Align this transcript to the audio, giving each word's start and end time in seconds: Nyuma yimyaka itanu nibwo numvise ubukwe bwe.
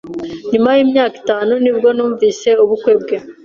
Nyuma 0.51 0.69
yimyaka 0.77 1.15
itanu 1.21 1.53
nibwo 1.63 1.89
numvise 1.95 2.49
ubukwe 2.63 2.93
bwe. 3.01 3.17